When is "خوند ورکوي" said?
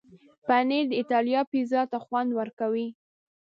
2.05-2.87